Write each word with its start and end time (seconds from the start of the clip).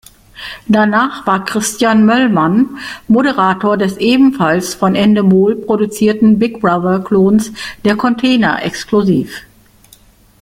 Danach 0.67 1.27
war 1.27 1.45
Christian 1.45 2.07
Möllmann 2.07 2.79
Moderator 3.07 3.77
des 3.77 3.97
ebenfalls 3.97 4.73
von 4.73 4.95
Endemol 4.95 5.55
produzierten 5.55 6.39
Big-Brother-Klons 6.39 7.51
Der 7.85 7.95
Container 7.95 8.65
Exklusiv. 8.65 9.43